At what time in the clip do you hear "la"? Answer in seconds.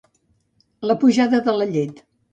0.91-0.95, 1.59-1.69